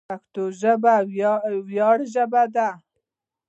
پښتو 0.09 0.43
ژبه 0.61 0.95
د 1.07 1.09
ویاړ 1.69 1.97
ژبه 2.13 2.43
ده. 2.55 2.69